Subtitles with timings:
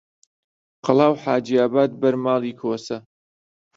[0.85, 2.97] قەڵا و حاجیاباد بەر ماڵی کۆسە